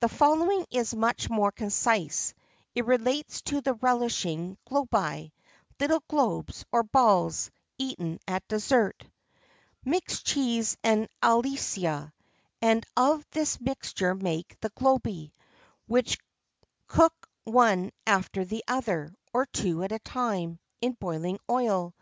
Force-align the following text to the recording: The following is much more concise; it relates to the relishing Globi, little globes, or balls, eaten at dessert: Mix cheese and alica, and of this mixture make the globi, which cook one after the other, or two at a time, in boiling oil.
The 0.00 0.08
following 0.08 0.64
is 0.70 0.94
much 0.94 1.28
more 1.28 1.52
concise; 1.52 2.32
it 2.74 2.86
relates 2.86 3.42
to 3.42 3.60
the 3.60 3.74
relishing 3.74 4.56
Globi, 4.66 5.30
little 5.78 6.02
globes, 6.08 6.64
or 6.72 6.82
balls, 6.84 7.50
eaten 7.76 8.18
at 8.26 8.48
dessert: 8.48 9.04
Mix 9.84 10.22
cheese 10.22 10.78
and 10.82 11.06
alica, 11.22 12.12
and 12.62 12.82
of 12.96 13.26
this 13.32 13.60
mixture 13.60 14.14
make 14.14 14.58
the 14.62 14.70
globi, 14.70 15.32
which 15.86 16.16
cook 16.86 17.28
one 17.44 17.90
after 18.06 18.46
the 18.46 18.64
other, 18.66 19.12
or 19.34 19.44
two 19.44 19.82
at 19.82 19.92
a 19.92 19.98
time, 19.98 20.58
in 20.80 20.94
boiling 20.98 21.38
oil. 21.50 21.92